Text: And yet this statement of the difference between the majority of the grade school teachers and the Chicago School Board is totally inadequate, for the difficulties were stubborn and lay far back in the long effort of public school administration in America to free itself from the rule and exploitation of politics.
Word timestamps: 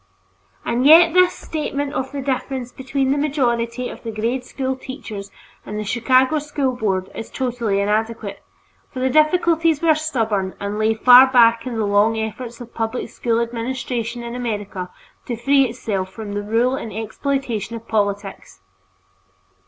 And 0.65 0.87
yet 0.87 1.13
this 1.13 1.31
statement 1.33 1.93
of 1.93 2.11
the 2.11 2.23
difference 2.23 2.71
between 2.71 3.11
the 3.11 3.19
majority 3.19 3.87
of 3.87 4.01
the 4.01 4.09
grade 4.09 4.43
school 4.43 4.75
teachers 4.75 5.29
and 5.63 5.77
the 5.77 5.83
Chicago 5.83 6.39
School 6.39 6.75
Board 6.75 7.11
is 7.13 7.29
totally 7.29 7.79
inadequate, 7.79 8.41
for 8.91 8.99
the 8.99 9.11
difficulties 9.11 9.79
were 9.79 9.93
stubborn 9.93 10.55
and 10.59 10.79
lay 10.79 10.95
far 10.95 11.27
back 11.31 11.67
in 11.67 11.75
the 11.77 11.85
long 11.85 12.17
effort 12.17 12.59
of 12.59 12.73
public 12.73 13.09
school 13.09 13.39
administration 13.39 14.23
in 14.23 14.33
America 14.33 14.89
to 15.27 15.35
free 15.37 15.67
itself 15.69 16.11
from 16.11 16.33
the 16.33 16.41
rule 16.41 16.75
and 16.75 16.91
exploitation 16.91 17.75
of 17.75 17.87
politics. 17.87 18.59